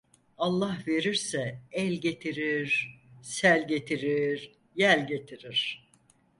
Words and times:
Allah 0.37 0.77
verirse 0.87 1.61
el 1.71 2.01
getirir, 2.01 2.97
sel 3.21 3.67
getirir, 3.67 4.51
yel 4.75 5.07
getirir. 5.07 5.89